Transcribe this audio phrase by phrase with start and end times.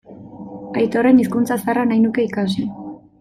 [0.83, 2.67] Aitorren hizkuntza zaharra nahi nuke ikasi.